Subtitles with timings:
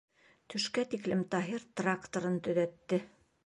[0.53, 3.05] Төшкә тиклем Таһир тракторын төҙәтте.